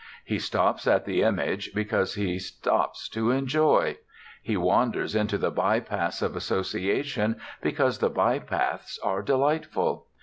[0.25, 3.97] He stops at the image, because he stops to enjoy.
[4.41, 10.07] He wanders into the bypaths of association because the bypaths are delightful.